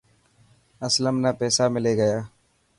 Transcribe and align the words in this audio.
اسلم 0.87 1.15
نا 1.23 1.31
پيسا 1.39 1.63
ملي 1.73 1.93
گيا. 1.99 2.17